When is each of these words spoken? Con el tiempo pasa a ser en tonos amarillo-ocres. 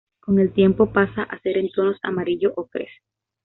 Con 0.19 0.39
el 0.39 0.51
tiempo 0.51 0.91
pasa 0.91 1.21
a 1.21 1.39
ser 1.41 1.59
en 1.59 1.69
tonos 1.69 1.99
amarillo-ocres. 2.01 2.89